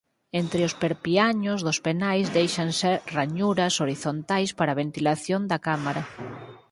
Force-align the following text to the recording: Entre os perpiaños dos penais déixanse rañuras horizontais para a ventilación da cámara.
Entre 0.41 0.61
os 0.67 0.73
perpiaños 0.83 1.59
dos 1.65 1.77
penais 1.87 2.27
déixanse 2.37 2.91
rañuras 3.17 3.73
horizontais 3.83 4.49
para 4.57 4.71
a 4.71 4.79
ventilación 4.83 5.41
da 5.51 5.59
cámara. 5.67 6.03